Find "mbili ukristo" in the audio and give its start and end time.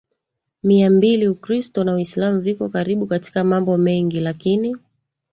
0.89-1.83